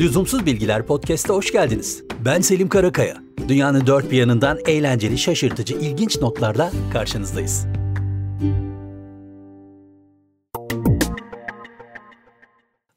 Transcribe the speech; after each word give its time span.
Lüzumsuz 0.00 0.46
Bilgiler 0.46 0.86
Podcast'a 0.86 1.34
hoş 1.34 1.52
geldiniz. 1.52 2.04
Ben 2.24 2.40
Selim 2.40 2.68
Karakaya. 2.68 3.16
Dünyanın 3.48 3.86
dört 3.86 4.10
bir 4.10 4.16
yanından 4.16 4.58
eğlenceli, 4.66 5.18
şaşırtıcı, 5.18 5.74
ilginç 5.74 6.20
notlarla 6.20 6.70
karşınızdayız. 6.92 7.66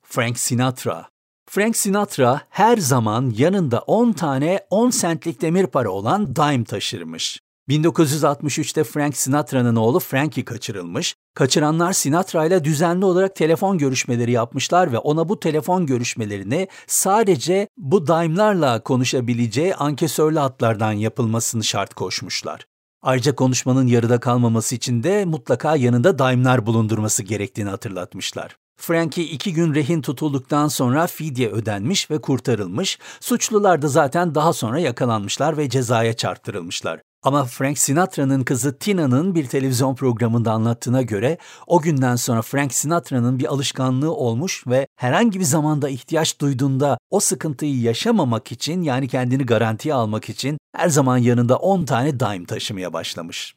Frank 0.03 0.39
Sinatra 0.39 1.09
Frank 1.49 1.77
Sinatra 1.77 2.41
her 2.49 2.77
zaman 2.77 3.33
yanında 3.37 3.79
10 3.79 4.11
tane 4.11 4.65
10 4.69 4.89
centlik 4.89 5.41
demir 5.41 5.67
para 5.67 5.89
olan 5.89 6.35
dime 6.35 6.63
taşırmış. 6.63 7.39
1963'te 7.69 8.83
Frank 8.83 9.17
Sinatra'nın 9.17 9.75
oğlu 9.75 9.99
Frankie 9.99 10.45
kaçırılmış. 10.45 11.15
Kaçıranlar 11.35 11.93
Sinatra 11.93 12.45
ile 12.45 12.63
düzenli 12.63 13.05
olarak 13.05 13.35
telefon 13.35 13.77
görüşmeleri 13.77 14.31
yapmışlar 14.31 14.91
ve 14.91 14.97
ona 14.97 15.29
bu 15.29 15.39
telefon 15.39 15.85
görüşmelerini 15.85 16.67
sadece 16.87 17.67
bu 17.77 18.07
dime'larla 18.07 18.83
konuşabileceği 18.83 19.75
ankesörlü 19.75 20.39
hatlardan 20.39 20.91
yapılmasını 20.91 21.63
şart 21.63 21.93
koşmuşlar. 21.93 22.67
Ayrıca 23.01 23.35
konuşmanın 23.35 23.87
yarıda 23.87 24.19
kalmaması 24.19 24.75
için 24.75 25.03
de 25.03 25.25
mutlaka 25.25 25.75
yanında 25.75 26.19
dime'lar 26.19 26.65
bulundurması 26.65 27.23
gerektiğini 27.23 27.69
hatırlatmışlar. 27.69 28.57
Frankie 28.77 29.23
iki 29.23 29.53
gün 29.53 29.75
rehin 29.75 30.01
tutulduktan 30.01 30.67
sonra 30.67 31.07
fidye 31.07 31.49
ödenmiş 31.49 32.11
ve 32.11 32.21
kurtarılmış. 32.21 32.99
Suçlular 33.19 33.81
da 33.81 33.87
zaten 33.87 34.35
daha 34.35 34.53
sonra 34.53 34.79
yakalanmışlar 34.79 35.57
ve 35.57 35.69
cezaya 35.69 36.13
çarptırılmışlar. 36.13 36.99
Ama 37.23 37.45
Frank 37.45 37.77
Sinatra'nın 37.77 38.43
kızı 38.43 38.77
Tina'nın 38.77 39.35
bir 39.35 39.47
televizyon 39.47 39.95
programında 39.95 40.51
anlattığına 40.51 41.01
göre 41.01 41.37
o 41.67 41.81
günden 41.81 42.15
sonra 42.15 42.41
Frank 42.41 42.73
Sinatra'nın 42.73 43.39
bir 43.39 43.45
alışkanlığı 43.45 44.11
olmuş 44.11 44.67
ve 44.67 44.87
herhangi 44.95 45.39
bir 45.39 45.45
zamanda 45.45 45.89
ihtiyaç 45.89 46.39
duyduğunda 46.41 46.97
o 47.09 47.19
sıkıntıyı 47.19 47.81
yaşamamak 47.81 48.51
için 48.51 48.81
yani 48.81 49.07
kendini 49.07 49.45
garantiye 49.45 49.93
almak 49.93 50.29
için 50.29 50.57
her 50.75 50.89
zaman 50.89 51.17
yanında 51.17 51.57
10 51.57 51.85
tane 51.85 52.19
dime 52.19 52.45
taşımaya 52.45 52.93
başlamış. 52.93 53.55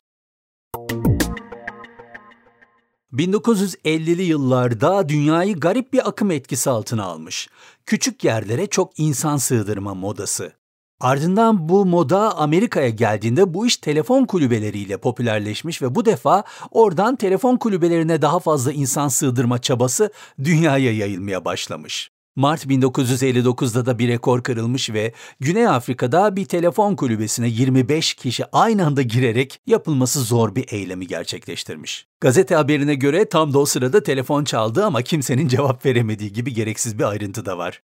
1950'li 3.12 4.22
yıllarda 4.22 5.08
dünyayı 5.08 5.60
garip 5.60 5.92
bir 5.92 6.08
akım 6.08 6.30
etkisi 6.30 6.70
altına 6.70 7.04
almış. 7.04 7.48
Küçük 7.86 8.24
yerlere 8.24 8.66
çok 8.66 8.98
insan 8.98 9.36
sığdırma 9.36 9.94
modası. 9.94 10.52
Ardından 11.00 11.68
bu 11.68 11.86
moda 11.86 12.38
Amerika'ya 12.38 12.88
geldiğinde 12.88 13.54
bu 13.54 13.66
iş 13.66 13.76
telefon 13.76 14.24
kulübeleriyle 14.24 14.96
popülerleşmiş 14.96 15.82
ve 15.82 15.94
bu 15.94 16.04
defa 16.04 16.44
oradan 16.70 17.16
telefon 17.16 17.56
kulübelerine 17.56 18.22
daha 18.22 18.38
fazla 18.38 18.72
insan 18.72 19.08
sığdırma 19.08 19.58
çabası 19.58 20.10
dünyaya 20.44 20.92
yayılmaya 20.92 21.44
başlamış. 21.44 22.10
Mart 22.36 22.66
1959'da 22.66 23.86
da 23.86 23.98
bir 23.98 24.08
rekor 24.08 24.42
kırılmış 24.42 24.90
ve 24.90 25.12
Güney 25.40 25.68
Afrika'da 25.68 26.36
bir 26.36 26.44
telefon 26.44 26.96
kulübesine 26.96 27.48
25 27.48 28.14
kişi 28.14 28.44
aynı 28.52 28.86
anda 28.86 29.02
girerek 29.02 29.60
yapılması 29.66 30.20
zor 30.20 30.54
bir 30.54 30.72
eylemi 30.72 31.06
gerçekleştirmiş. 31.06 32.06
Gazete 32.20 32.54
haberine 32.54 32.94
göre 32.94 33.28
tam 33.28 33.52
da 33.52 33.58
o 33.58 33.66
sırada 33.66 34.02
telefon 34.02 34.44
çaldı 34.44 34.84
ama 34.84 35.02
kimsenin 35.02 35.48
cevap 35.48 35.86
veremediği 35.86 36.32
gibi 36.32 36.54
gereksiz 36.54 36.98
bir 36.98 37.04
ayrıntı 37.04 37.46
da 37.46 37.58
var. 37.58 37.82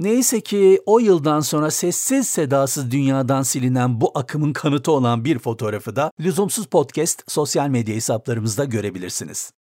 Neyse 0.00 0.40
ki 0.40 0.80
o 0.86 0.98
yıldan 0.98 1.40
sonra 1.40 1.70
sessiz 1.70 2.28
sedasız 2.28 2.90
dünyadan 2.90 3.42
silinen 3.42 4.00
bu 4.00 4.12
akımın 4.14 4.52
kanıtı 4.52 4.92
olan 4.92 5.24
bir 5.24 5.38
fotoğrafı 5.38 5.96
da 5.96 6.12
Lüzumsuz 6.20 6.66
Podcast 6.66 7.30
sosyal 7.32 7.68
medya 7.68 7.94
hesaplarımızda 7.94 8.64
görebilirsiniz. 8.64 9.52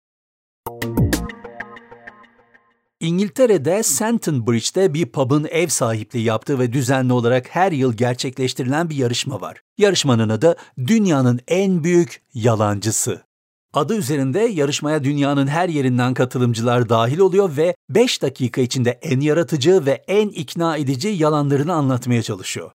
İngiltere'de 3.01 3.83
Senton 3.83 4.47
Bridge'de 4.47 4.95
bir 4.95 5.07
pub'ın 5.07 5.47
ev 5.51 5.69
sahipliği 5.69 6.25
yaptığı 6.25 6.59
ve 6.59 6.73
düzenli 6.73 7.13
olarak 7.13 7.47
her 7.49 7.73
yıl 7.73 7.93
gerçekleştirilen 7.93 8.91
bir 8.91 8.97
yarışma 8.97 9.41
var. 9.41 9.63
Yarışmanın 9.79 10.29
adı 10.29 10.57
Dünyanın 10.87 11.41
En 11.49 11.85
Büyük 11.85 12.23
Yalancısı. 12.35 13.28
Adı 13.75 13.97
üzerinde 13.97 14.41
yarışmaya 14.41 15.05
dünyanın 15.05 15.47
her 15.47 15.69
yerinden 15.69 16.15
katılımcılar 16.15 16.89
dahil 16.89 17.19
oluyor 17.19 17.57
ve 17.57 17.75
5 17.91 18.23
dakika 18.23 18.61
içinde 18.61 18.91
en 18.91 19.21
yaratıcı 19.21 19.87
ve 19.87 20.05
en 20.09 20.29
ikna 20.29 20.77
edici 20.77 21.09
yalanlarını 21.09 21.73
anlatmaya 21.73 22.23
çalışıyor. 22.23 22.71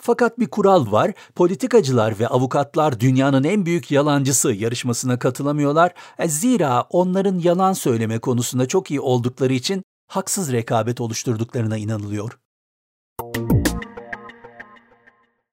Fakat 0.00 0.38
bir 0.38 0.46
kural 0.46 0.92
var. 0.92 1.12
Politikacılar 1.34 2.18
ve 2.18 2.28
avukatlar 2.28 3.00
dünyanın 3.00 3.44
en 3.44 3.66
büyük 3.66 3.90
yalancısı 3.90 4.52
yarışmasına 4.52 5.18
katılamıyorlar. 5.18 5.92
E, 6.18 6.28
zira 6.28 6.82
onların 6.90 7.38
yalan 7.38 7.72
söyleme 7.72 8.18
konusunda 8.18 8.68
çok 8.68 8.90
iyi 8.90 9.00
oldukları 9.00 9.52
için 9.52 9.82
haksız 10.08 10.52
rekabet 10.52 11.00
oluşturduklarına 11.00 11.76
inanılıyor. 11.76 12.38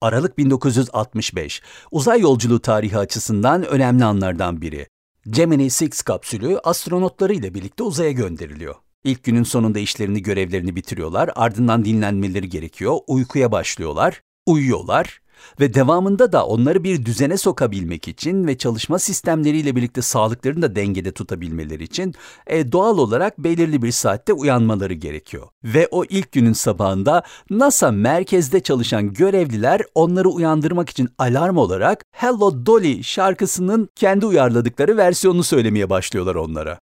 Aralık 0.01 0.37
1965, 0.37 1.61
uzay 1.91 2.21
yolculuğu 2.21 2.59
tarihi 2.59 2.97
açısından 2.97 3.65
önemli 3.65 4.05
anlardan 4.05 4.61
biri. 4.61 4.87
Gemini 5.29 5.65
6 5.65 6.03
kapsülü 6.05 6.59
astronotları 6.63 7.33
ile 7.33 7.53
birlikte 7.53 7.83
uzaya 7.83 8.11
gönderiliyor. 8.11 8.75
İlk 9.03 9.23
günün 9.23 9.43
sonunda 9.43 9.79
işlerini, 9.79 10.21
görevlerini 10.21 10.75
bitiriyorlar, 10.75 11.29
ardından 11.35 11.85
dinlenmeleri 11.85 12.49
gerekiyor, 12.49 12.97
uykuya 13.07 13.51
başlıyorlar, 13.51 14.21
uyuyorlar 14.45 15.21
ve 15.59 15.73
devamında 15.73 16.31
da 16.31 16.45
onları 16.45 16.83
bir 16.83 17.05
düzene 17.05 17.37
sokabilmek 17.37 18.07
için 18.07 18.47
ve 18.47 18.57
çalışma 18.57 18.99
sistemleriyle 18.99 19.75
birlikte 19.75 20.01
sağlıklarını 20.01 20.61
da 20.61 20.75
dengede 20.75 21.11
tutabilmeleri 21.11 21.83
için 21.83 22.15
e, 22.47 22.71
doğal 22.71 22.97
olarak 22.97 23.37
belirli 23.37 23.81
bir 23.81 23.91
saatte 23.91 24.33
uyanmaları 24.33 24.93
gerekiyor. 24.93 25.47
Ve 25.63 25.87
o 25.91 26.05
ilk 26.05 26.31
günün 26.31 26.53
sabahında 26.53 27.23
NASA 27.49 27.91
merkezde 27.91 28.59
çalışan 28.59 29.13
görevliler 29.13 29.81
onları 29.95 30.29
uyandırmak 30.29 30.89
için 30.89 31.09
alarm 31.17 31.57
olarak 31.57 32.03
Hello 32.11 32.65
Dolly 32.65 33.03
şarkısının 33.03 33.89
kendi 33.95 34.25
uyarladıkları 34.25 34.97
versiyonunu 34.97 35.43
söylemeye 35.43 35.89
başlıyorlar 35.89 36.35
onlara. 36.35 36.79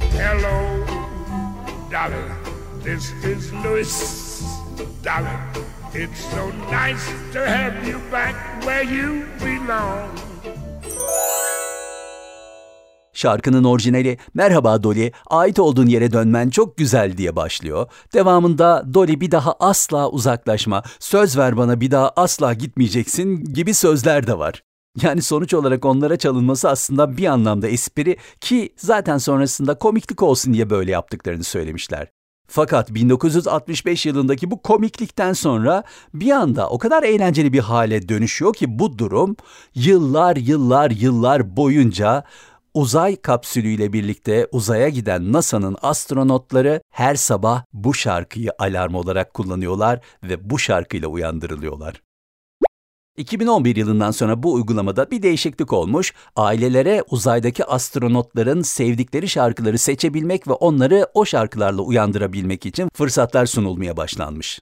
Hello 0.00 0.66
Dolly, 1.90 2.24
this 2.84 3.12
is 3.24 3.52
Louis 3.64 4.42
Dolly. 5.04 5.75
It's 5.96 6.20
so 6.20 6.48
nice 6.48 7.06
to 7.32 7.38
have 7.38 7.88
you 7.88 7.98
back 8.12 8.34
where 8.60 8.94
you 8.94 9.14
belong. 9.44 10.10
Şarkının 13.12 13.64
orijinali 13.64 14.18
Merhaba 14.34 14.82
Dolly, 14.82 15.12
ait 15.26 15.58
olduğun 15.58 15.86
yere 15.86 16.12
dönmen 16.12 16.50
çok 16.50 16.76
güzel 16.76 17.16
diye 17.16 17.36
başlıyor. 17.36 17.86
Devamında 18.14 18.84
Dolly 18.94 19.20
bir 19.20 19.30
daha 19.30 19.52
asla 19.60 20.10
uzaklaşma, 20.10 20.82
söz 20.98 21.38
ver 21.38 21.56
bana 21.56 21.80
bir 21.80 21.90
daha 21.90 22.12
asla 22.16 22.52
gitmeyeceksin 22.52 23.44
gibi 23.44 23.74
sözler 23.74 24.26
de 24.26 24.38
var. 24.38 24.62
Yani 25.02 25.22
sonuç 25.22 25.54
olarak 25.54 25.84
onlara 25.84 26.16
çalınması 26.16 26.70
aslında 26.70 27.16
bir 27.16 27.26
anlamda 27.26 27.68
espri 27.68 28.16
ki 28.40 28.74
zaten 28.76 29.18
sonrasında 29.18 29.78
komiklik 29.78 30.22
olsun 30.22 30.54
diye 30.54 30.70
böyle 30.70 30.90
yaptıklarını 30.90 31.44
söylemişler. 31.44 32.15
Fakat 32.48 32.94
1965 32.94 34.06
yılındaki 34.06 34.50
bu 34.50 34.62
komiklikten 34.62 35.32
sonra 35.32 35.82
bir 36.14 36.30
anda 36.30 36.68
o 36.68 36.78
kadar 36.78 37.02
eğlenceli 37.02 37.52
bir 37.52 37.60
hale 37.60 38.08
dönüşüyor 38.08 38.54
ki 38.54 38.78
bu 38.78 38.98
durum 38.98 39.36
yıllar 39.74 40.36
yıllar 40.36 40.90
yıllar 40.90 41.56
boyunca 41.56 42.24
uzay 42.74 43.16
kapsülüyle 43.16 43.92
birlikte 43.92 44.46
uzaya 44.52 44.88
giden 44.88 45.32
NASA'nın 45.32 45.76
astronotları 45.82 46.80
her 46.90 47.14
sabah 47.14 47.64
bu 47.72 47.94
şarkıyı 47.94 48.50
alarm 48.58 48.94
olarak 48.94 49.34
kullanıyorlar 49.34 50.00
ve 50.22 50.50
bu 50.50 50.58
şarkıyla 50.58 51.08
uyandırılıyorlar. 51.08 52.05
2011 53.16 53.76
yılından 53.76 54.10
sonra 54.10 54.42
bu 54.42 54.52
uygulamada 54.52 55.10
bir 55.10 55.22
değişiklik 55.22 55.72
olmuş. 55.72 56.12
Ailelere 56.36 57.02
uzaydaki 57.10 57.64
astronotların 57.64 58.62
sevdikleri 58.62 59.28
şarkıları 59.28 59.78
seçebilmek 59.78 60.48
ve 60.48 60.52
onları 60.52 61.06
o 61.14 61.24
şarkılarla 61.24 61.82
uyandırabilmek 61.82 62.66
için 62.66 62.88
fırsatlar 62.96 63.46
sunulmaya 63.46 63.96
başlanmış. 63.96 64.60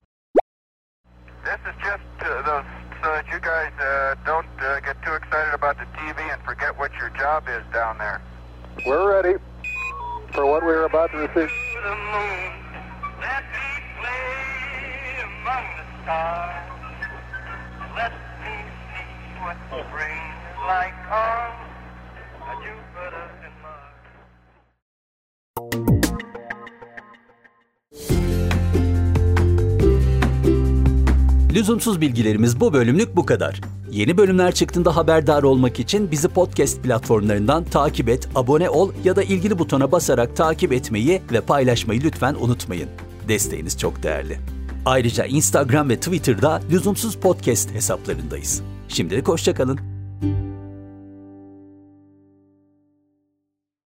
This 1.44 1.60
is 1.70 1.76
just 1.82 2.22
uh, 2.22 2.44
the, 2.46 2.64
so 3.02 3.08
that 3.12 3.26
you 3.32 3.40
guys 3.40 3.74
uh, 3.80 4.14
don't 4.26 4.46
uh, 4.60 4.80
get 4.86 4.96
too 5.04 5.14
excited 5.14 5.52
about 5.52 5.76
the 5.76 5.86
TV 5.98 6.18
and 6.32 6.40
forget 6.46 6.72
what 6.80 6.90
your 7.00 7.10
job 7.22 7.42
is 7.48 7.64
down 7.74 7.98
there. 7.98 8.20
We're 8.86 9.06
ready 9.16 9.38
for 10.32 10.44
what 10.44 10.62
we're 10.62 10.84
about 10.84 11.10
to 11.12 11.18
receive. 11.18 11.52
Let's 13.20 13.46
what 13.54 13.82
spring 13.92 14.44
like 15.24 16.64
on 16.64 16.80
a 16.80 16.94
Jupiter 17.00 17.52
and 17.52 17.74
Mars. 17.94 18.33
Lüzumsuz 31.54 32.00
bilgilerimiz 32.00 32.60
bu 32.60 32.72
bölümlük 32.72 33.16
bu 33.16 33.26
kadar. 33.26 33.60
Yeni 33.90 34.16
bölümler 34.16 34.54
çıktığında 34.54 34.96
haberdar 34.96 35.42
olmak 35.42 35.80
için 35.80 36.10
bizi 36.10 36.28
podcast 36.28 36.82
platformlarından 36.82 37.64
takip 37.64 38.08
et, 38.08 38.28
abone 38.34 38.70
ol 38.70 38.92
ya 39.04 39.16
da 39.16 39.22
ilgili 39.22 39.58
butona 39.58 39.92
basarak 39.92 40.36
takip 40.36 40.72
etmeyi 40.72 41.22
ve 41.32 41.40
paylaşmayı 41.40 42.02
lütfen 42.02 42.36
unutmayın. 42.40 42.88
Desteğiniz 43.28 43.78
çok 43.78 44.02
değerli. 44.02 44.38
Ayrıca 44.84 45.24
Instagram 45.24 45.88
ve 45.88 45.96
Twitter'da 45.96 46.60
lüzumsuz 46.70 47.16
podcast 47.16 47.74
hesaplarındayız. 47.74 48.62
Şimdilik 48.88 49.28
hoşçakalın. 49.28 49.80